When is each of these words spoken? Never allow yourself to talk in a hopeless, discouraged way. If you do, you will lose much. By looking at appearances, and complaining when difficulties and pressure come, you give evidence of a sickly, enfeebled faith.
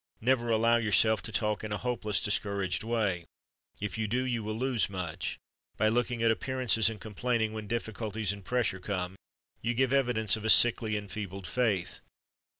Never 0.19 0.49
allow 0.49 0.77
yourself 0.77 1.21
to 1.21 1.31
talk 1.31 1.63
in 1.63 1.71
a 1.71 1.77
hopeless, 1.77 2.19
discouraged 2.19 2.83
way. 2.83 3.23
If 3.79 3.99
you 3.99 4.07
do, 4.07 4.25
you 4.25 4.43
will 4.43 4.55
lose 4.57 4.89
much. 4.89 5.37
By 5.77 5.89
looking 5.89 6.23
at 6.23 6.31
appearances, 6.31 6.89
and 6.89 6.99
complaining 6.99 7.53
when 7.53 7.67
difficulties 7.67 8.33
and 8.33 8.43
pressure 8.43 8.79
come, 8.79 9.15
you 9.61 9.75
give 9.75 9.93
evidence 9.93 10.35
of 10.35 10.43
a 10.43 10.49
sickly, 10.49 10.97
enfeebled 10.97 11.45
faith. 11.45 12.01